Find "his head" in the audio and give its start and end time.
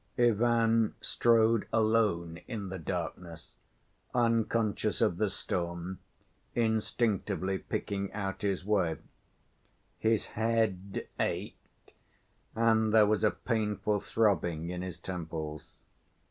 9.99-11.07